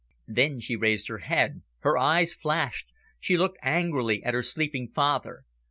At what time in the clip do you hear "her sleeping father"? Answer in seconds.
4.33-5.43